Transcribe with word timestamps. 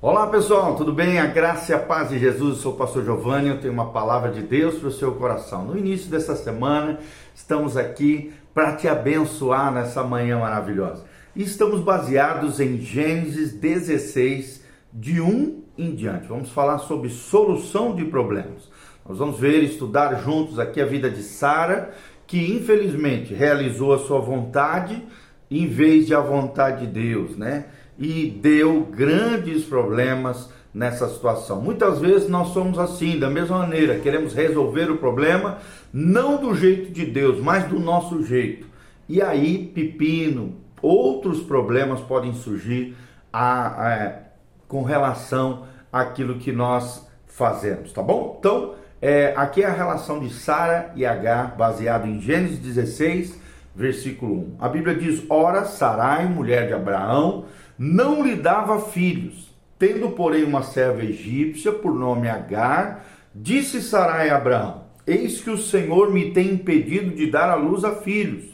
Olá 0.00 0.28
pessoal, 0.28 0.76
tudo 0.76 0.92
bem? 0.92 1.18
A 1.18 1.26
graça 1.26 1.72
e 1.72 1.74
a 1.74 1.78
paz 1.80 2.10
de 2.10 2.20
Jesus, 2.20 2.50
eu 2.50 2.62
sou 2.62 2.72
o 2.72 2.76
pastor 2.76 3.04
Giovanni, 3.04 3.48
eu 3.48 3.60
tenho 3.60 3.72
uma 3.72 3.90
palavra 3.90 4.30
de 4.30 4.42
Deus 4.42 4.76
para 4.76 4.86
o 4.86 4.92
seu 4.92 5.16
coração. 5.16 5.64
No 5.64 5.76
início 5.76 6.08
dessa 6.08 6.36
semana, 6.36 7.00
estamos 7.34 7.76
aqui 7.76 8.32
para 8.54 8.76
te 8.76 8.86
abençoar 8.86 9.72
nessa 9.72 10.04
manhã 10.04 10.38
maravilhosa. 10.38 11.04
E 11.34 11.42
estamos 11.42 11.80
baseados 11.80 12.60
em 12.60 12.80
Gênesis 12.80 13.52
16, 13.54 14.64
de 14.94 15.20
1 15.20 15.64
em 15.76 15.92
diante. 15.96 16.28
Vamos 16.28 16.52
falar 16.52 16.78
sobre 16.78 17.08
solução 17.08 17.96
de 17.96 18.04
problemas. 18.04 18.70
Nós 19.04 19.18
vamos 19.18 19.40
ver, 19.40 19.64
estudar 19.64 20.14
juntos 20.22 20.60
aqui 20.60 20.80
a 20.80 20.86
vida 20.86 21.10
de 21.10 21.24
Sara, 21.24 21.90
que 22.24 22.52
infelizmente 22.52 23.34
realizou 23.34 23.92
a 23.92 23.98
sua 23.98 24.20
vontade 24.20 25.04
em 25.50 25.66
vez 25.66 26.06
de 26.06 26.14
a 26.14 26.20
vontade 26.20 26.86
de 26.86 26.92
Deus, 26.92 27.36
né? 27.36 27.64
E 27.98 28.30
deu 28.30 28.86
grandes 28.90 29.64
problemas 29.64 30.48
nessa 30.72 31.08
situação. 31.08 31.60
Muitas 31.60 31.98
vezes 31.98 32.28
nós 32.28 32.48
somos 32.48 32.78
assim, 32.78 33.18
da 33.18 33.28
mesma 33.28 33.58
maneira, 33.58 33.98
queremos 33.98 34.32
resolver 34.32 34.90
o 34.90 34.98
problema 34.98 35.58
não 35.92 36.36
do 36.36 36.54
jeito 36.54 36.92
de 36.92 37.04
Deus, 37.04 37.40
mas 37.40 37.64
do 37.64 37.80
nosso 37.80 38.22
jeito. 38.22 38.66
E 39.08 39.20
aí, 39.20 39.70
pepino, 39.74 40.54
outros 40.80 41.40
problemas 41.40 42.00
podem 42.00 42.34
surgir 42.34 42.94
a, 43.32 43.66
a, 43.66 44.12
com 44.68 44.82
relação 44.82 45.64
àquilo 45.92 46.38
que 46.38 46.52
nós 46.52 47.08
fazemos, 47.26 47.92
tá 47.92 48.02
bom? 48.02 48.36
Então, 48.38 48.74
é, 49.00 49.32
aqui 49.36 49.62
é 49.62 49.66
a 49.66 49.72
relação 49.72 50.20
de 50.20 50.30
Sara 50.30 50.92
e 50.94 51.06
Agar, 51.06 51.56
baseado 51.56 52.06
em 52.06 52.20
Gênesis 52.20 52.58
16, 52.58 53.40
versículo 53.74 54.34
1. 54.34 54.56
A 54.58 54.68
Bíblia 54.68 54.94
diz: 54.94 55.22
Ora, 55.30 55.64
Sarai, 55.64 56.26
mulher 56.26 56.66
de 56.66 56.74
Abraão, 56.74 57.44
não 57.78 58.22
lhe 58.22 58.34
dava 58.34 58.80
filhos. 58.80 59.48
Tendo, 59.78 60.10
porém, 60.10 60.42
uma 60.42 60.62
serva 60.62 61.04
egípcia, 61.04 61.70
por 61.70 61.94
nome 61.94 62.28
Agar, 62.28 63.06
disse 63.32 63.80
Sarai 63.80 64.28
a 64.28 64.36
Abraão: 64.36 64.82
Eis 65.06 65.40
que 65.40 65.50
o 65.50 65.56
Senhor 65.56 66.12
me 66.12 66.32
tem 66.32 66.50
impedido 66.54 67.14
de 67.14 67.30
dar 67.30 67.48
à 67.48 67.54
luz 67.54 67.84
a 67.84 67.94
filhos. 67.94 68.44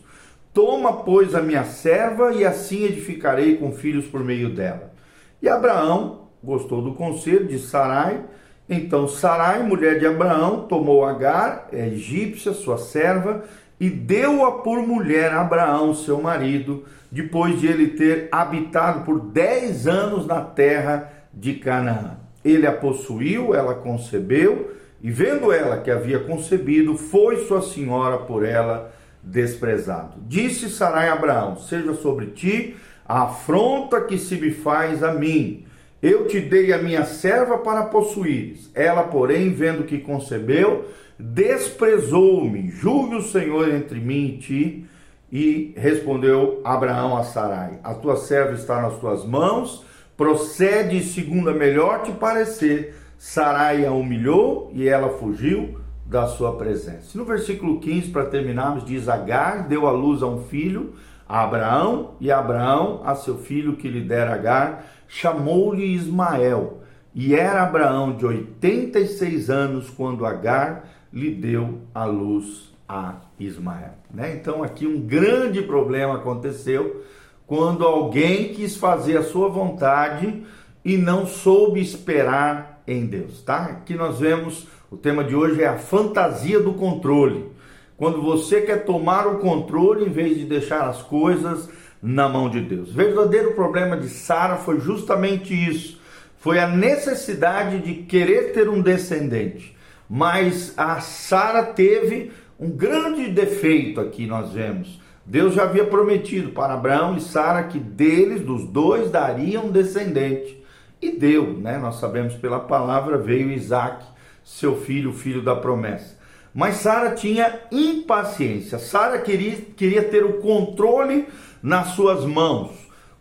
Toma, 0.52 1.02
pois, 1.02 1.34
a 1.34 1.40
minha 1.40 1.64
serva, 1.64 2.32
e 2.34 2.44
assim 2.44 2.84
edificarei 2.84 3.56
com 3.56 3.72
filhos 3.72 4.04
por 4.06 4.22
meio 4.22 4.50
dela. 4.50 4.92
E 5.40 5.48
Abraão 5.48 6.28
gostou 6.42 6.82
do 6.82 6.92
conselho 6.94 7.46
de 7.46 7.58
Sarai. 7.58 8.22
Então 8.68 9.08
Sarai, 9.08 9.62
mulher 9.62 9.98
de 9.98 10.06
Abraão, 10.06 10.66
tomou 10.68 11.04
Agar, 11.04 11.68
a 11.72 11.76
egípcia, 11.76 12.52
sua 12.52 12.76
serva, 12.76 13.44
e 13.84 13.90
deu-a 13.90 14.50
por 14.50 14.78
mulher 14.78 15.30
a 15.32 15.42
Abraão, 15.42 15.92
seu 15.92 16.18
marido, 16.18 16.84
depois 17.12 17.60
de 17.60 17.66
ele 17.66 17.88
ter 17.88 18.30
habitado 18.32 19.04
por 19.04 19.20
dez 19.20 19.86
anos 19.86 20.26
na 20.26 20.40
terra 20.40 21.12
de 21.34 21.52
Canaã. 21.52 22.16
Ele 22.42 22.66
a 22.66 22.72
possuiu, 22.72 23.54
ela 23.54 23.74
concebeu, 23.74 24.72
e 25.02 25.10
vendo 25.10 25.52
ela 25.52 25.82
que 25.82 25.90
havia 25.90 26.18
concebido, 26.18 26.96
foi 26.96 27.44
sua 27.44 27.60
senhora 27.60 28.16
por 28.16 28.42
ela 28.42 28.90
desprezado. 29.22 30.14
Disse 30.26 30.70
Sarai 30.70 31.10
a 31.10 31.12
Abraão: 31.12 31.58
Seja 31.58 31.92
sobre 31.92 32.28
ti 32.28 32.76
a 33.06 33.24
afronta 33.24 34.00
que 34.00 34.16
se 34.16 34.36
me 34.36 34.50
faz 34.50 35.02
a 35.02 35.12
mim. 35.12 35.66
Eu 36.00 36.26
te 36.26 36.40
dei 36.40 36.72
a 36.72 36.78
minha 36.78 37.04
serva 37.04 37.58
para 37.58 37.82
possuires. 37.82 38.70
Ela, 38.74 39.02
porém, 39.02 39.52
vendo 39.52 39.84
que 39.84 39.98
concebeu, 39.98 40.86
desprezou-me. 41.18 42.70
Julgue 42.70 43.16
o 43.16 43.22
Senhor 43.22 43.72
entre 43.72 44.00
mim 44.00 44.26
e 44.26 44.38
ti 44.38 44.86
e 45.30 45.74
respondeu 45.76 46.60
Abraão 46.64 47.16
a 47.16 47.24
Sarai: 47.24 47.78
A 47.82 47.94
tua 47.94 48.16
serva 48.16 48.52
está 48.52 48.80
nas 48.80 48.98
tuas 48.98 49.24
mãos, 49.24 49.84
procede 50.16 51.02
segundo 51.02 51.50
a 51.50 51.54
melhor 51.54 52.02
te 52.02 52.12
parecer. 52.12 52.94
Sarai 53.18 53.86
a 53.86 53.92
humilhou 53.92 54.70
e 54.74 54.88
ela 54.88 55.08
fugiu 55.18 55.80
da 56.04 56.26
sua 56.26 56.56
presença. 56.56 57.16
No 57.16 57.24
versículo 57.24 57.80
15, 57.80 58.10
para 58.10 58.26
terminarmos, 58.26 58.84
diz: 58.84 59.08
Agar 59.08 59.66
deu 59.66 59.86
à 59.86 59.90
luz 59.90 60.22
a 60.22 60.26
um 60.26 60.44
filho, 60.44 60.94
a 61.28 61.42
Abraão, 61.42 62.12
e 62.20 62.30
Abraão 62.30 63.00
a 63.04 63.14
seu 63.14 63.38
filho 63.38 63.76
que 63.76 63.88
lhe 63.88 64.02
dera 64.02 64.34
Agar, 64.34 64.84
chamou-lhe 65.08 65.94
Ismael. 65.94 66.80
E 67.14 67.34
era 67.34 67.62
Abraão 67.62 68.16
de 68.16 68.26
86 68.26 69.48
anos 69.48 69.88
quando 69.88 70.26
Agar 70.26 70.93
lhe 71.14 71.30
deu 71.30 71.78
a 71.94 72.04
luz 72.04 72.74
a 72.88 73.20
Ismael. 73.38 73.94
Né? 74.12 74.34
Então 74.34 74.64
aqui 74.64 74.86
um 74.86 75.00
grande 75.00 75.62
problema 75.62 76.16
aconteceu 76.16 77.04
quando 77.46 77.86
alguém 77.86 78.52
quis 78.52 78.76
fazer 78.76 79.16
a 79.16 79.22
sua 79.22 79.48
vontade 79.48 80.42
e 80.84 80.96
não 80.96 81.26
soube 81.26 81.80
esperar 81.80 82.82
em 82.86 83.06
Deus, 83.06 83.40
tá? 83.42 83.64
Aqui 83.64 83.94
nós 83.94 84.18
vemos 84.18 84.66
o 84.90 84.96
tema 84.96 85.24
de 85.24 85.34
hoje 85.34 85.62
é 85.62 85.66
a 85.66 85.78
fantasia 85.78 86.60
do 86.60 86.74
controle. 86.74 87.50
Quando 87.96 88.20
você 88.20 88.60
quer 88.60 88.84
tomar 88.84 89.26
o 89.26 89.38
controle 89.38 90.04
em 90.04 90.10
vez 90.10 90.36
de 90.36 90.44
deixar 90.44 90.88
as 90.88 91.00
coisas 91.00 91.68
na 92.02 92.28
mão 92.28 92.50
de 92.50 92.60
Deus. 92.60 92.90
O 92.90 92.94
verdadeiro 92.94 93.52
problema 93.52 93.96
de 93.96 94.08
Sara 94.08 94.56
foi 94.56 94.78
justamente 94.80 95.54
isso. 95.54 95.98
Foi 96.36 96.58
a 96.58 96.68
necessidade 96.68 97.78
de 97.78 98.02
querer 98.02 98.52
ter 98.52 98.68
um 98.68 98.82
descendente. 98.82 99.73
Mas 100.08 100.74
a 100.76 101.00
Sara 101.00 101.62
teve 101.62 102.32
um 102.58 102.70
grande 102.70 103.28
defeito 103.30 104.00
aqui 104.00 104.26
nós 104.26 104.52
vemos. 104.52 105.00
Deus 105.26 105.54
já 105.54 105.62
havia 105.62 105.86
prometido 105.86 106.50
para 106.50 106.74
Abraão 106.74 107.16
e 107.16 107.20
Sara 107.20 107.64
que 107.64 107.78
deles, 107.78 108.42
dos 108.42 108.66
dois, 108.66 109.10
daria 109.10 109.60
um 109.60 109.70
descendente. 109.70 110.62
E 111.00 111.12
deu, 111.12 111.54
né? 111.54 111.78
Nós 111.78 111.96
sabemos 111.96 112.34
pela 112.34 112.60
palavra, 112.60 113.18
veio 113.18 113.50
Isaac, 113.50 114.04
seu 114.42 114.76
filho, 114.76 115.12
filho 115.12 115.42
da 115.42 115.56
promessa. 115.56 116.18
Mas 116.54 116.76
Sara 116.76 117.12
tinha 117.12 117.58
impaciência. 117.72 118.78
Sara 118.78 119.18
queria, 119.18 119.56
queria 119.76 120.04
ter 120.04 120.24
o 120.24 120.34
controle 120.34 121.26
nas 121.62 121.88
suas 121.88 122.24
mãos. 122.24 122.70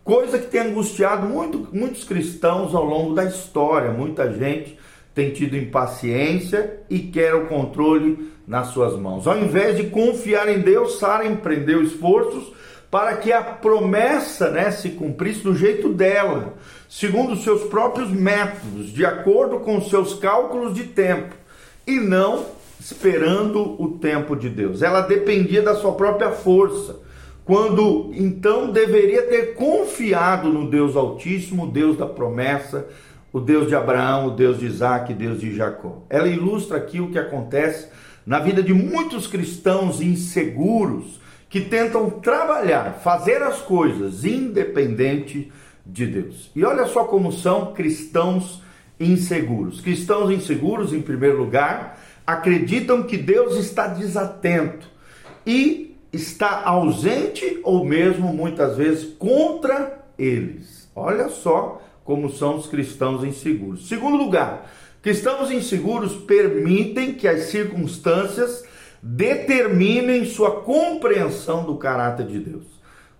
Coisa 0.04 0.38
que 0.38 0.46
tem 0.46 0.60
angustiado 0.60 1.26
muito, 1.26 1.66
muitos 1.72 2.04
cristãos 2.04 2.74
ao 2.74 2.84
longo 2.84 3.14
da 3.14 3.24
história. 3.24 3.90
Muita 3.90 4.32
gente 4.32 4.78
tem 5.14 5.30
tido 5.30 5.56
impaciência 5.56 6.80
e 6.90 6.98
quer 6.98 7.34
o 7.34 7.46
controle 7.46 8.32
nas 8.46 8.68
suas 8.68 8.98
mãos. 8.98 9.26
Ao 9.26 9.38
invés 9.38 9.76
de 9.76 9.84
confiar 9.84 10.48
em 10.48 10.60
Deus, 10.60 10.98
Sara 10.98 11.26
empreendeu 11.26 11.82
esforços 11.82 12.52
para 12.90 13.16
que 13.16 13.32
a 13.32 13.42
promessa 13.42 14.50
né, 14.50 14.70
se 14.70 14.90
cumprisse 14.90 15.42
do 15.42 15.54
jeito 15.54 15.88
dela, 15.88 16.54
segundo 16.88 17.36
seus 17.36 17.64
próprios 17.64 18.10
métodos, 18.10 18.92
de 18.92 19.04
acordo 19.04 19.60
com 19.60 19.78
os 19.78 19.88
seus 19.88 20.14
cálculos 20.14 20.74
de 20.74 20.84
tempo, 20.84 21.34
e 21.86 21.98
não 21.98 22.46
esperando 22.78 23.80
o 23.82 23.98
tempo 23.98 24.36
de 24.36 24.48
Deus. 24.48 24.82
Ela 24.82 25.00
dependia 25.00 25.62
da 25.62 25.74
sua 25.74 25.92
própria 25.92 26.30
força, 26.30 27.00
quando 27.44 28.10
então 28.14 28.70
deveria 28.70 29.22
ter 29.22 29.54
confiado 29.54 30.48
no 30.48 30.70
Deus 30.70 30.94
Altíssimo, 30.94 31.66
Deus 31.66 31.96
da 31.96 32.06
promessa, 32.06 32.86
o 33.34 33.40
Deus 33.40 33.66
de 33.66 33.74
Abraão, 33.74 34.28
o 34.28 34.30
Deus 34.30 34.60
de 34.60 34.66
Isaac, 34.66 35.12
o 35.12 35.16
Deus 35.16 35.40
de 35.40 35.52
Jacó. 35.52 36.04
Ela 36.08 36.28
ilustra 36.28 36.76
aqui 36.76 37.00
o 37.00 37.10
que 37.10 37.18
acontece 37.18 37.88
na 38.24 38.38
vida 38.38 38.62
de 38.62 38.72
muitos 38.72 39.26
cristãos 39.26 40.00
inseguros 40.00 41.20
que 41.48 41.60
tentam 41.60 42.08
trabalhar, 42.08 43.00
fazer 43.02 43.42
as 43.42 43.60
coisas 43.60 44.24
independente 44.24 45.50
de 45.84 46.06
Deus. 46.06 46.52
E 46.54 46.64
olha 46.64 46.86
só 46.86 47.06
como 47.06 47.32
são 47.32 47.74
cristãos 47.74 48.62
inseguros. 49.00 49.80
Cristãos 49.80 50.30
inseguros, 50.30 50.92
em 50.92 51.02
primeiro 51.02 51.38
lugar, 51.38 52.00
acreditam 52.24 53.02
que 53.02 53.16
Deus 53.16 53.56
está 53.56 53.88
desatento 53.88 54.86
e 55.44 55.96
está 56.12 56.62
ausente 56.62 57.58
ou 57.64 57.84
mesmo 57.84 58.32
muitas 58.32 58.76
vezes 58.76 59.12
contra 59.18 60.04
eles. 60.16 60.88
Olha 60.94 61.28
só 61.28 61.82
como 62.04 62.30
são 62.30 62.56
os 62.56 62.66
cristãos 62.66 63.24
inseguros. 63.24 63.88
Segundo 63.88 64.16
lugar, 64.16 64.70
cristãos 65.02 65.50
inseguros 65.50 66.14
permitem 66.14 67.14
que 67.14 67.26
as 67.26 67.44
circunstâncias 67.44 68.64
determinem 69.02 70.24
sua 70.26 70.60
compreensão 70.62 71.64
do 71.64 71.76
caráter 71.76 72.26
de 72.26 72.38
Deus. 72.38 72.64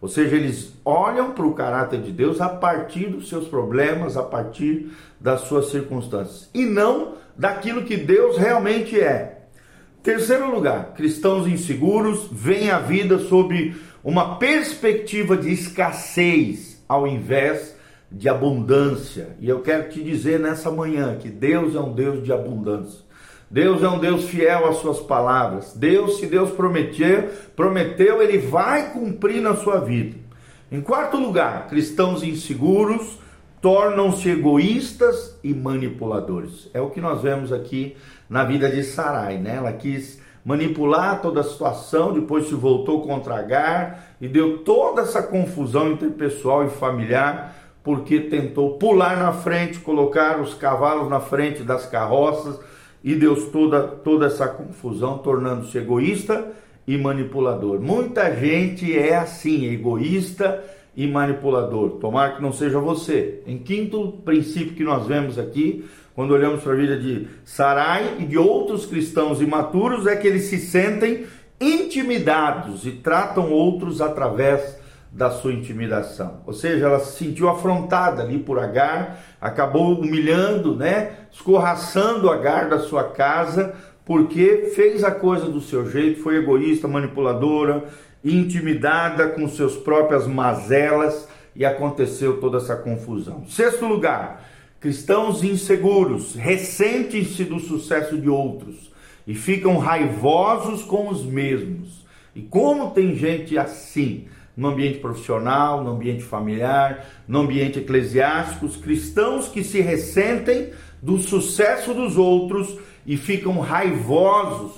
Ou 0.01 0.09
seja, 0.09 0.37
eles 0.37 0.75
olham 0.85 1.33
para 1.33 1.47
o 1.47 1.55
caráter 1.55 2.01
de 2.03 2.13
Deus 2.13 2.41
a 2.41 2.49
partir 2.49 3.07
dos 3.07 3.29
seus 3.29 3.49
problemas, 3.49 4.19
a 4.19 4.23
partir 4.23 4.93
das 5.19 5.43
suas 5.43 5.71
circunstâncias, 5.71 6.51
e 6.53 6.67
não 6.67 7.15
daquilo 7.37 7.85
que 7.85 7.97
Deus 7.97 8.37
realmente 8.37 9.01
é. 9.01 9.47
Terceiro 10.03 10.55
lugar, 10.55 10.93
cristãos 10.95 11.49
inseguros 11.49 12.29
veem 12.31 12.71
a 12.71 12.79
vida 12.79 13.19
sob 13.19 13.75
uma 14.03 14.37
perspectiva 14.37 15.35
de 15.35 15.51
escassez, 15.51 16.85
ao 16.87 17.07
invés 17.07 17.74
de 18.17 18.29
abundância. 18.29 19.37
E 19.41 19.49
eu 19.49 19.61
quero 19.61 19.89
te 19.89 20.03
dizer 20.03 20.39
nessa 20.39 20.71
manhã 20.71 21.17
que 21.17 21.29
Deus 21.29 21.75
é 21.75 21.81
um 21.81 21.93
Deus 21.93 22.23
de 22.23 22.33
abundância. 22.33 23.05
Deus 23.51 23.83
é 23.83 23.89
um 23.89 23.99
Deus 23.99 24.25
fiel 24.25 24.67
às 24.67 24.77
suas 24.77 25.01
palavras. 25.01 25.75
Deus, 25.75 26.19
se 26.19 26.27
Deus 26.27 26.51
prometeu, 26.51 27.29
prometeu, 27.55 28.23
ele 28.23 28.39
vai 28.39 28.93
cumprir 28.93 29.41
na 29.41 29.55
sua 29.55 29.79
vida. 29.79 30.17
Em 30.71 30.81
quarto 30.81 31.17
lugar, 31.17 31.69
cristãos 31.69 32.23
inseguros 32.23 33.19
tornam-se 33.61 34.29
egoístas 34.29 35.39
e 35.43 35.55
manipuladores. 35.55 36.69
É 36.75 36.81
o 36.81 36.91
que 36.91 37.01
nós 37.01 37.23
vemos 37.23 37.53
aqui 37.53 37.97
na 38.29 38.45
vida 38.45 38.69
de 38.69 38.83
Sarai, 38.83 39.39
né? 39.39 39.57
Ela 39.57 39.73
quis 39.73 40.21
manipular 40.45 41.23
toda 41.23 41.41
a 41.41 41.45
situação, 41.45 42.13
depois 42.13 42.49
se 42.49 42.55
voltou 42.55 43.03
contra 43.03 43.39
Agar 43.39 44.17
e 44.21 44.29
deu 44.29 44.59
toda 44.59 45.03
essa 45.03 45.23
confusão 45.23 45.93
interpessoal 45.93 46.67
e 46.67 46.71
familiar, 46.71 47.55
porque 47.85 48.19
tentou 48.19 48.79
pular 48.79 49.19
na 49.19 49.33
frente, 49.33 49.79
colocar 49.79 50.41
os 50.41 50.55
cavalos 50.55 51.11
na 51.11 51.21
frente 51.21 51.63
das 51.63 51.85
carroças 51.85 52.59
e 53.05 53.15
deu 53.15 53.37
toda, 53.51 53.83
toda 53.83 54.27
essa 54.27 54.49
confusão, 54.49 55.19
tornando-se 55.19 55.77
egoísta 55.77 56.53
e 56.87 56.97
manipulador. 56.97 57.79
Muita 57.79 58.35
gente 58.35 58.99
é 58.99 59.15
assim, 59.15 59.67
egoísta 59.67 60.65
e 60.97 61.07
manipulador. 61.07 61.99
Tomara 62.01 62.37
que 62.37 62.43
não 62.43 62.53
seja 62.53 62.79
você. 62.79 63.43
Em 63.47 63.59
quinto 63.59 64.15
princípio 64.25 64.75
que 64.75 64.83
nós 64.83 65.07
vemos 65.07 65.39
aqui, 65.39 65.85
quando 66.15 66.31
olhamos 66.31 66.63
para 66.63 66.73
a 66.73 66.77
vida 66.77 66.99
de 66.99 67.29
Sarai 67.45 68.17
e 68.21 68.25
de 68.25 68.39
outros 68.39 68.87
cristãos 68.87 69.43
imaturos, 69.43 70.07
é 70.07 70.17
que 70.17 70.27
eles 70.27 70.45
se 70.45 70.59
sentem 70.59 71.27
intimidados 71.61 72.87
e 72.87 72.93
tratam 72.93 73.51
outros 73.51 74.01
através 74.01 74.83
da 75.15 75.31
sua 75.31 75.53
intimidação. 75.53 76.41
Ou 76.45 76.53
seja, 76.53 76.87
ela 76.87 76.99
se 76.99 77.17
sentiu 77.17 77.49
afrontada 77.49 78.23
ali 78.23 78.39
por 78.39 78.59
Agar, 78.59 79.21
acabou 79.41 80.01
humilhando, 80.01 80.75
né, 80.75 81.13
escorraçando 81.33 82.29
Agar 82.29 82.69
da 82.69 82.81
sua 82.81 83.05
casa, 83.05 83.75
porque 84.05 84.73
fez 84.75 85.05
a 85.05 85.13
coisa 85.13 85.47
do 85.47 85.61
seu 85.61 85.89
jeito, 85.89 86.23
foi 86.23 86.37
egoísta, 86.37 86.89
manipuladora, 86.89 87.85
intimidada 88.25 89.29
com 89.29 89.49
suas 89.49 89.77
próprias 89.77 90.27
mazelas 90.27 91.29
e 91.55 91.65
aconteceu 91.65 92.41
toda 92.41 92.59
essa 92.59 92.75
confusão. 92.75 93.45
Sexto 93.47 93.87
lugar, 93.87 94.43
Cristãos 94.85 95.43
inseguros 95.43 96.35
ressentem-se 96.35 97.45
do 97.45 97.59
sucesso 97.59 98.21
de 98.21 98.29
outros 98.29 98.93
e 99.27 99.35
ficam 99.35 99.79
raivosos 99.79 100.83
com 100.83 101.09
os 101.09 101.25
mesmos. 101.25 102.05
E 102.35 102.43
como 102.43 102.91
tem 102.91 103.17
gente 103.17 103.57
assim 103.57 104.27
no 104.57 104.69
ambiente 104.69 104.99
profissional, 104.99 105.83
no 105.83 105.91
ambiente 105.91 106.23
familiar, 106.23 107.07
no 107.27 107.41
ambiente 107.41 107.81
eclesiástico, 107.81 108.67
os 108.67 108.77
cristãos 108.77 109.49
que 109.49 109.65
se 109.65 109.81
ressentem 109.81 110.71
do 111.03 111.19
sucesso 111.19 111.93
dos 111.93 112.17
outros 112.17 112.79
e 113.07 113.17
ficam 113.17 113.59
raivosos 113.59 114.73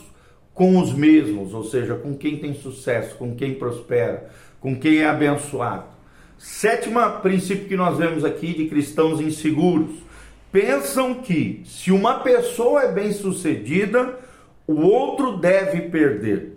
com 0.52 0.78
os 0.78 0.92
mesmos, 0.94 1.52
ou 1.52 1.64
seja, 1.64 1.94
com 1.94 2.16
quem 2.16 2.38
tem 2.38 2.54
sucesso, 2.54 3.16
com 3.16 3.34
quem 3.34 3.54
prospera, 3.54 4.30
com 4.58 4.74
quem 4.74 4.98
é 4.98 5.06
abençoado. 5.06 5.84
Sétima 6.38 7.10
princípio 7.10 7.68
que 7.68 7.76
nós 7.76 7.98
vemos 7.98 8.24
aqui 8.24 8.54
de 8.54 8.66
cristãos 8.66 9.20
inseguros. 9.20 9.90
Pensam 10.50 11.14
que 11.14 11.62
se 11.66 11.92
uma 11.92 12.20
pessoa 12.20 12.84
é 12.84 12.92
bem-sucedida, 12.92 14.18
o 14.66 14.80
outro 14.80 15.36
deve 15.36 15.82
perder, 15.82 16.56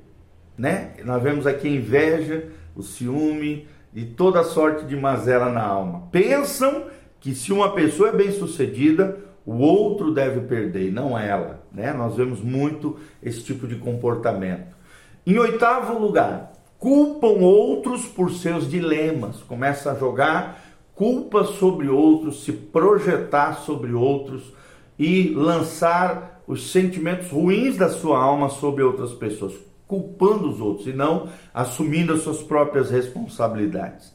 né? 0.57 0.91
Nós 1.03 1.21
vemos 1.21 1.45
aqui 1.45 1.67
inveja, 1.67 2.47
o 2.79 2.83
ciúme 2.83 3.67
e 3.93 4.05
toda 4.05 4.43
sorte 4.43 4.85
de 4.85 4.95
mazela 4.95 5.49
na 5.49 5.63
alma. 5.63 6.07
Pensam 6.11 6.85
que 7.19 7.35
se 7.35 7.51
uma 7.51 7.73
pessoa 7.73 8.09
é 8.09 8.13
bem-sucedida, 8.13 9.17
o 9.45 9.57
outro 9.57 10.13
deve 10.13 10.41
perder, 10.41 10.91
não 10.91 11.17
ela, 11.17 11.63
né? 11.71 11.91
Nós 11.91 12.15
vemos 12.15 12.41
muito 12.41 12.97
esse 13.21 13.43
tipo 13.43 13.67
de 13.67 13.75
comportamento. 13.75 14.75
Em 15.25 15.37
oitavo 15.37 15.97
lugar, 15.97 16.53
culpam 16.77 17.41
outros 17.41 18.05
por 18.05 18.31
seus 18.31 18.69
dilemas, 18.69 19.37
começa 19.43 19.91
a 19.91 19.95
jogar 19.95 20.63
culpa 20.95 21.43
sobre 21.45 21.87
outros, 21.87 22.43
se 22.43 22.51
projetar 22.51 23.53
sobre 23.61 23.93
outros 23.93 24.53
e 24.97 25.29
lançar 25.29 26.41
os 26.45 26.71
sentimentos 26.71 27.29
ruins 27.29 27.77
da 27.77 27.89
sua 27.89 28.19
alma 28.19 28.49
sobre 28.49 28.83
outras 28.83 29.13
pessoas, 29.13 29.53
culpando 29.89 30.47
os 30.47 30.61
outros 30.61 30.85
e 30.85 30.93
não 30.93 31.29
assumindo 31.51 32.13
as 32.13 32.21
suas 32.21 32.43
próprias 32.43 32.91
responsabilidades. 32.91 34.13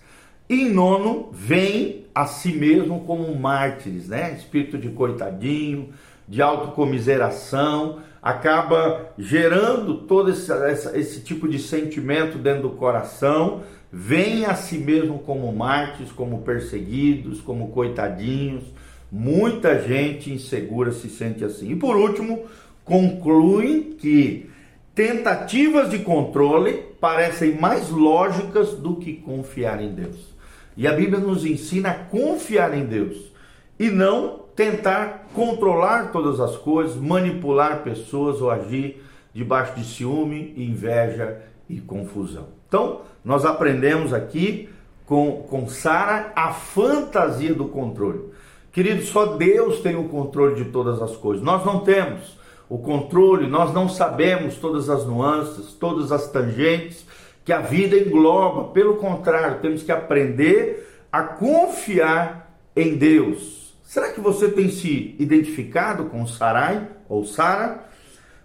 Em 0.49 0.71
nono, 0.71 1.31
vem 1.33 2.07
a 2.15 2.27
si 2.27 2.53
mesmo 2.53 3.01
como 3.01 3.35
mártires, 3.35 4.07
né? 4.07 4.35
Espírito 4.39 4.79
de 4.79 4.91
coitadinho, 4.91 5.89
de 6.29 6.41
autocomiseração, 6.41 7.99
acaba 8.23 9.11
gerando 9.19 10.03
todo 10.03 10.31
esse, 10.31 10.53
esse, 10.97 11.21
tipo 11.23 11.49
de 11.49 11.59
sentimento 11.59 12.39
dentro 12.39 12.63
do 12.63 12.71
coração, 12.71 13.63
vem 13.93 14.45
a 14.45 14.55
si 14.55 14.79
mesmo 14.79 15.19
como 15.19 15.53
mártires, 15.53 16.13
como 16.13 16.43
perseguidos, 16.43 17.41
como 17.41 17.73
coitadinhos. 17.73 18.63
Muita 19.11 19.83
gente 19.83 20.33
insegura 20.33 20.93
se 20.93 21.09
sente 21.09 21.45
assim. 21.45 21.73
E 21.73 21.77
por 21.77 21.97
último, 21.97 22.45
concluem 22.85 23.95
que 23.99 24.54
tentativas 24.95 25.91
de 25.91 25.99
controle 25.99 26.85
parecem 27.01 27.59
mais 27.59 27.91
lógicas 27.91 28.75
do 28.75 28.97
que 28.97 29.15
confiar 29.15 29.83
em 29.83 29.93
Deus. 29.93 30.35
E 30.77 30.87
a 30.87 30.93
Bíblia 30.93 31.19
nos 31.19 31.45
ensina 31.45 31.91
a 31.91 31.95
confiar 31.95 32.77
em 32.77 32.85
Deus 32.85 33.33
e 33.79 33.91
não 33.91 34.45
tentar 34.55 35.29
controlar 35.35 36.13
todas 36.13 36.39
as 36.41 36.57
coisas, 36.57 36.97
manipular 36.97 37.83
pessoas 37.83 38.41
ou 38.41 38.51
agir 38.51 39.03
debaixo 39.33 39.75
de 39.75 39.85
ciúme, 39.85 40.55
inveja 40.57 41.43
e 41.69 41.81
confusão. 41.81 42.49
Então, 42.69 43.01
nós 43.25 43.45
aprendemos 43.45 44.13
aqui 44.13 44.69
com, 45.07 45.45
com 45.49 45.69
Sara 45.69 46.33
a 46.37 46.53
fantasia 46.53 47.53
do 47.53 47.67
controle. 47.67 48.33
Querido, 48.73 49.03
só 49.03 49.27
Deus 49.37 49.81
tem 49.81 49.97
o 49.97 50.09
controle 50.09 50.57
de 50.57 50.71
todas 50.71 51.03
as 51.03 51.17
coisas. 51.17 51.45
Nós 51.45 51.65
não 51.65 51.81
temos 51.81 52.37
o 52.75 52.79
controle, 52.79 53.47
nós 53.47 53.73
não 53.73 53.89
sabemos 53.89 54.57
todas 54.57 54.89
as 54.89 55.07
nuances, 55.07 55.73
todas 55.73 56.11
as 56.11 56.31
tangentes 56.31 57.07
que 57.45 57.53
a 57.53 57.61
vida 57.61 57.97
engloba. 57.97 58.73
Pelo 58.73 58.97
contrário, 58.97 59.61
temos 59.61 59.83
que 59.83 59.93
aprender 59.93 61.07
a 61.13 61.23
confiar 61.23 62.59
em 62.75 62.97
Deus 62.97 63.65
Será 63.95 64.11
que 64.11 64.21
você 64.21 64.49
tem 64.49 64.71
se 64.71 65.15
identificado 65.21 66.07
com 66.07 66.27
Sarai 66.27 66.89
ou 67.09 67.25
Sara? 67.25 67.85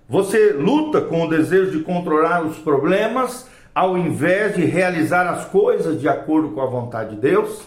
Você 0.07 0.51
luta 0.51 1.01
com 1.01 1.25
o 1.25 1.27
desejo 1.27 1.71
de 1.71 1.83
controlar 1.83 2.45
os 2.45 2.59
problemas 2.59 3.47
ao 3.73 3.97
invés 3.97 4.55
de 4.55 4.63
realizar 4.63 5.27
as 5.27 5.45
coisas 5.45 5.99
de 5.99 6.07
acordo 6.07 6.49
com 6.49 6.61
a 6.61 6.67
vontade 6.67 7.15
de 7.15 7.21
Deus? 7.21 7.61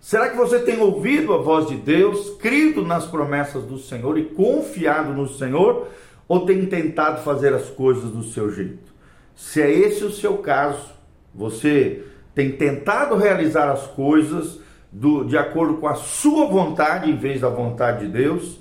Será 0.00 0.30
que 0.30 0.36
você 0.36 0.58
tem 0.58 0.80
ouvido 0.80 1.32
a 1.32 1.38
voz 1.38 1.68
de 1.68 1.76
Deus, 1.76 2.30
crido 2.40 2.84
nas 2.84 3.06
promessas 3.06 3.62
do 3.62 3.78
Senhor 3.78 4.18
e 4.18 4.24
confiado 4.24 5.12
no 5.12 5.28
Senhor? 5.28 5.86
Ou 6.28 6.44
tem 6.44 6.66
tentado 6.66 7.22
fazer 7.22 7.54
as 7.54 7.70
coisas 7.70 8.10
do 8.10 8.22
seu 8.22 8.52
jeito? 8.52 8.92
Se 9.34 9.62
é 9.62 9.70
esse 9.70 10.04
o 10.04 10.12
seu 10.12 10.38
caso, 10.38 10.92
você 11.34 12.04
tem 12.34 12.52
tentado 12.52 13.16
realizar 13.16 13.70
as 13.70 13.86
coisas 13.86 14.60
do, 14.92 15.24
de 15.24 15.36
acordo 15.36 15.74
com 15.78 15.88
a 15.88 15.94
sua 15.94 16.46
vontade 16.46 17.10
em 17.10 17.16
vez 17.16 17.40
da 17.40 17.48
vontade 17.48 18.06
de 18.06 18.12
Deus, 18.12 18.60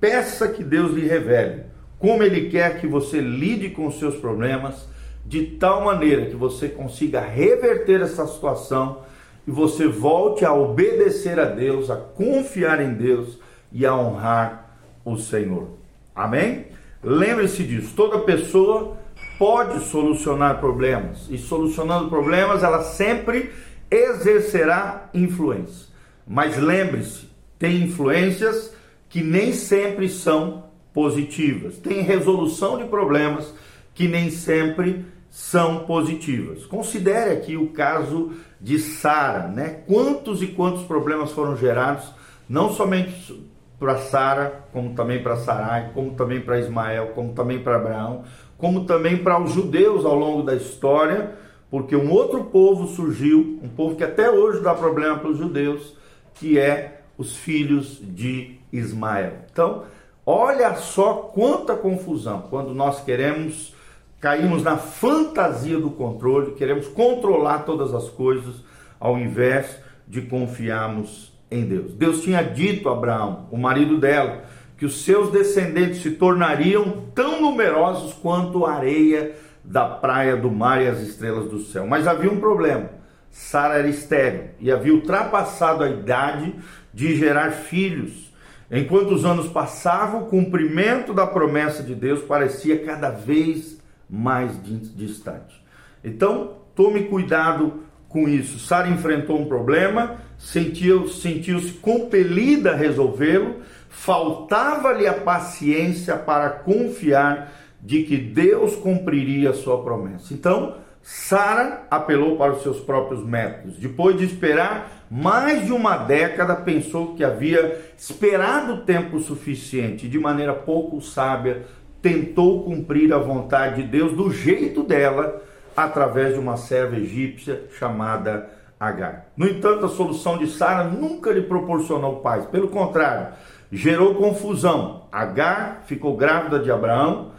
peça 0.00 0.48
que 0.48 0.64
Deus 0.64 0.92
lhe 0.92 1.06
revele 1.06 1.72
como 2.02 2.24
Ele 2.24 2.50
quer 2.50 2.80
que 2.80 2.86
você 2.88 3.20
lide 3.20 3.70
com 3.70 3.86
os 3.86 4.00
seus 4.00 4.16
problemas, 4.16 4.88
de 5.24 5.46
tal 5.46 5.84
maneira 5.84 6.26
que 6.26 6.34
você 6.34 6.68
consiga 6.68 7.20
reverter 7.20 8.00
essa 8.00 8.26
situação 8.26 9.02
e 9.46 9.52
você 9.52 9.86
volte 9.86 10.44
a 10.44 10.52
obedecer 10.52 11.38
a 11.38 11.44
Deus, 11.44 11.90
a 11.90 11.96
confiar 11.96 12.80
em 12.80 12.92
Deus 12.92 13.38
e 13.70 13.86
a 13.86 13.94
honrar 13.94 14.78
o 15.04 15.16
Senhor. 15.16 15.68
Amém? 16.12 16.66
Lembre-se 17.02 17.64
disso, 17.64 17.92
toda 17.96 18.20
pessoa 18.20 18.96
pode 19.38 19.80
solucionar 19.80 20.60
problemas 20.60 21.26
e 21.28 21.36
solucionando 21.36 22.08
problemas, 22.08 22.62
ela 22.62 22.82
sempre 22.82 23.50
exercerá 23.90 25.10
influência. 25.12 25.88
Mas 26.26 26.56
lembre-se, 26.56 27.28
tem 27.58 27.82
influências 27.82 28.72
que 29.08 29.22
nem 29.22 29.52
sempre 29.52 30.08
são 30.08 30.64
positivas. 30.94 31.76
Tem 31.78 32.02
resolução 32.02 32.78
de 32.78 32.84
problemas 32.84 33.52
que 33.94 34.06
nem 34.06 34.30
sempre 34.30 35.04
são 35.28 35.80
positivas. 35.80 36.64
Considere 36.66 37.30
aqui 37.30 37.56
o 37.56 37.68
caso 37.68 38.32
de 38.60 38.78
Sara, 38.78 39.48
né? 39.48 39.82
Quantos 39.86 40.42
e 40.42 40.46
quantos 40.48 40.84
problemas 40.84 41.32
foram 41.32 41.56
gerados, 41.56 42.04
não 42.48 42.72
somente 42.72 43.34
para 43.82 43.98
Sara, 43.98 44.64
como 44.72 44.94
também 44.94 45.20
para 45.20 45.34
Sarai, 45.34 45.90
como 45.92 46.12
também 46.12 46.40
para 46.40 46.60
Ismael, 46.60 47.08
como 47.16 47.32
também 47.32 47.58
para 47.58 47.74
Abraão, 47.74 48.22
como 48.56 48.84
também 48.84 49.16
para 49.16 49.42
os 49.42 49.52
judeus 49.52 50.04
ao 50.04 50.14
longo 50.14 50.44
da 50.44 50.54
história, 50.54 51.32
porque 51.68 51.96
um 51.96 52.12
outro 52.12 52.44
povo 52.44 52.86
surgiu, 52.86 53.58
um 53.60 53.68
povo 53.68 53.96
que 53.96 54.04
até 54.04 54.30
hoje 54.30 54.60
dá 54.60 54.72
problema 54.72 55.18
para 55.18 55.30
os 55.30 55.36
judeus, 55.36 55.96
que 56.34 56.60
é 56.60 57.00
os 57.18 57.36
filhos 57.36 57.98
de 58.00 58.60
Ismael. 58.72 59.32
Então, 59.50 59.82
olha 60.24 60.76
só 60.76 61.14
quanta 61.34 61.74
confusão 61.74 62.42
quando 62.48 62.72
nós 62.72 63.02
queremos 63.02 63.74
caímos 64.20 64.62
na 64.62 64.76
fantasia 64.76 65.80
do 65.80 65.90
controle, 65.90 66.52
queremos 66.52 66.86
controlar 66.86 67.64
todas 67.64 67.92
as 67.92 68.08
coisas 68.08 68.62
ao 69.00 69.18
invés 69.18 69.76
de 70.06 70.22
confiarmos 70.22 71.31
em 71.52 71.64
Deus. 71.64 71.92
Deus 71.94 72.22
tinha 72.22 72.42
dito 72.42 72.88
a 72.88 72.92
Abraão, 72.92 73.48
o 73.50 73.58
marido 73.58 73.98
dela, 73.98 74.44
que 74.76 74.86
os 74.86 75.04
seus 75.04 75.30
descendentes 75.30 76.02
se 76.02 76.12
tornariam 76.12 77.04
tão 77.14 77.40
numerosos 77.40 78.14
quanto 78.14 78.64
a 78.64 78.74
areia 78.74 79.36
da 79.62 79.86
praia 79.86 80.36
do 80.36 80.50
mar 80.50 80.82
e 80.82 80.88
as 80.88 81.00
estrelas 81.00 81.48
do 81.48 81.60
céu. 81.60 81.86
Mas 81.86 82.06
havia 82.06 82.30
um 82.30 82.40
problema. 82.40 82.90
Sara 83.30 83.74
era 83.74 83.88
estéril 83.88 84.50
e 84.58 84.70
havia 84.70 84.92
ultrapassado 84.92 85.84
a 85.84 85.88
idade 85.88 86.54
de 86.92 87.16
gerar 87.16 87.52
filhos. 87.52 88.32
Enquanto 88.70 89.14
os 89.14 89.24
anos 89.24 89.48
passavam, 89.48 90.22
o 90.22 90.26
cumprimento 90.26 91.14
da 91.14 91.26
promessa 91.26 91.82
de 91.82 91.94
Deus 91.94 92.22
parecia 92.22 92.84
cada 92.84 93.10
vez 93.10 93.80
mais 94.08 94.52
distante. 94.62 95.62
Então, 96.02 96.56
tome 96.74 97.04
cuidado 97.04 97.80
com 98.12 98.28
isso. 98.28 98.58
Sara 98.58 98.88
enfrentou 98.88 99.40
um 99.40 99.46
problema, 99.46 100.16
sentiu-se 100.38 101.20
sentiu 101.20 101.60
compelida 101.80 102.72
a 102.72 102.76
resolvê-lo, 102.76 103.56
faltava-lhe 103.88 105.06
a 105.06 105.14
paciência 105.14 106.16
para 106.16 106.50
confiar 106.50 107.52
de 107.80 108.04
que 108.04 108.16
Deus 108.16 108.76
cumpriria 108.76 109.50
a 109.50 109.54
sua 109.54 109.82
promessa. 109.82 110.32
Então, 110.32 110.76
Sara 111.02 111.84
apelou 111.90 112.36
para 112.36 112.52
os 112.52 112.62
seus 112.62 112.78
próprios 112.78 113.26
métodos. 113.26 113.76
Depois 113.76 114.16
de 114.16 114.24
esperar 114.24 115.06
mais 115.10 115.66
de 115.66 115.72
uma 115.72 115.96
década, 115.96 116.54
pensou 116.54 117.14
que 117.14 117.24
havia 117.24 117.80
esperado 117.98 118.84
tempo 118.84 119.18
suficiente. 119.18 120.08
De 120.08 120.18
maneira 120.18 120.54
pouco 120.54 121.00
sábia, 121.00 121.64
tentou 122.00 122.62
cumprir 122.64 123.12
a 123.12 123.18
vontade 123.18 123.82
de 123.82 123.88
Deus 123.88 124.16
do 124.16 124.30
jeito 124.30 124.82
dela, 124.82 125.42
através 125.76 126.34
de 126.34 126.40
uma 126.40 126.56
serva 126.56 126.96
egípcia 126.96 127.64
chamada 127.78 128.50
Agar. 128.78 129.26
No 129.36 129.46
entanto, 129.46 129.86
a 129.86 129.88
solução 129.88 130.36
de 130.36 130.48
Sara 130.48 130.82
nunca 130.82 131.30
lhe 131.30 131.42
proporcionou 131.42 132.16
paz. 132.16 132.44
Pelo 132.46 132.66
contrário, 132.66 133.28
gerou 133.70 134.16
confusão. 134.16 135.06
Agar 135.12 135.84
ficou 135.86 136.16
grávida 136.16 136.58
de 136.58 136.70
Abraão 136.70 137.30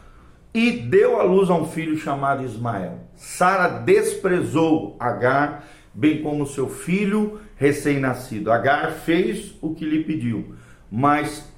e 0.53 0.71
deu 0.71 1.19
à 1.19 1.23
luz 1.23 1.49
a 1.49 1.55
um 1.55 1.65
filho 1.65 1.97
chamado 1.97 2.43
Ismael. 2.43 2.99
Sara 3.15 3.67
desprezou 3.67 4.95
Agar, 4.99 5.65
bem 5.93 6.21
como 6.21 6.47
seu 6.47 6.69
filho 6.69 7.41
recém-nascido. 7.57 8.51
Agar 8.51 8.91
fez 8.91 9.53
o 9.61 9.73
que 9.73 9.83
lhe 9.83 10.03
pediu, 10.03 10.55
mas 10.89 11.51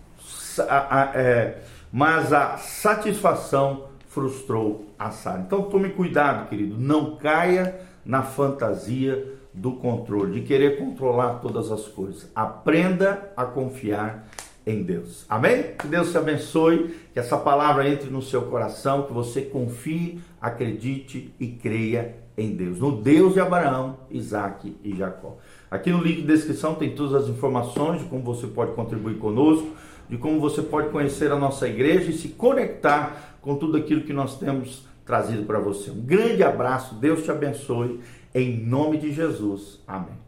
a, 0.67 1.01
a, 1.01 1.11
é, 1.13 1.61
mas 1.91 2.33
a 2.33 2.57
satisfação 2.57 3.89
frustrou 4.15 4.85
a 4.97 5.11
Sara. 5.11 5.41
Então 5.41 5.63
tome 5.63 5.89
cuidado, 5.89 6.47
querido, 6.47 6.77
não 6.79 7.17
caia 7.17 7.81
na 8.05 8.23
fantasia 8.23 9.35
do 9.53 9.73
controle, 9.73 10.39
de 10.39 10.47
querer 10.47 10.77
controlar 10.77 11.39
todas 11.39 11.69
as 11.69 11.85
coisas. 11.85 12.31
Aprenda 12.33 13.31
a 13.35 13.43
confiar 13.43 14.27
em 14.65 14.83
Deus. 14.83 15.25
Amém? 15.27 15.75
Que 15.77 15.87
Deus 15.87 16.11
te 16.11 16.17
abençoe, 16.17 16.95
que 17.13 17.19
essa 17.19 17.37
palavra 17.37 17.87
entre 17.87 18.09
no 18.09 18.21
seu 18.21 18.43
coração, 18.43 19.03
que 19.03 19.13
você 19.13 19.41
confie, 19.41 20.19
acredite 20.41 21.33
e 21.37 21.47
creia 21.47 22.15
em 22.37 22.55
Deus, 22.55 22.79
no 22.79 23.01
Deus 23.01 23.33
de 23.33 23.39
Abraão, 23.39 23.97
Isaac 24.09 24.75
e 24.83 24.95
Jacó. 24.95 25.37
Aqui 25.69 25.91
no 25.91 26.01
link 26.01 26.21
de 26.21 26.27
descrição 26.27 26.75
tem 26.75 26.95
todas 26.95 27.13
as 27.23 27.29
informações 27.29 28.01
de 28.01 28.07
como 28.07 28.23
você 28.23 28.47
pode 28.47 28.73
contribuir 28.73 29.17
conosco, 29.17 29.69
de 30.09 30.17
como 30.17 30.39
você 30.39 30.61
pode 30.61 30.89
conhecer 30.89 31.31
a 31.31 31.37
nossa 31.37 31.67
igreja 31.67 32.11
e 32.11 32.13
se 32.13 32.29
conectar 32.29 33.37
com 33.41 33.55
tudo 33.55 33.77
aquilo 33.77 34.01
que 34.01 34.13
nós 34.13 34.37
temos 34.39 34.85
trazido 35.05 35.45
para 35.45 35.59
você. 35.59 35.91
Um 35.91 36.01
grande 36.01 36.43
abraço, 36.43 36.95
Deus 36.95 37.23
te 37.23 37.31
abençoe, 37.31 37.99
em 38.33 38.57
nome 38.57 38.97
de 38.97 39.11
Jesus. 39.11 39.79
Amém. 39.87 40.24